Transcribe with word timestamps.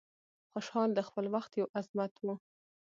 خوشحال 0.51 0.89
د 0.95 0.99
خپل 1.07 1.25
وخت 1.35 1.51
یو 1.59 1.65
عظمت 1.77 2.13
و. 2.25 2.27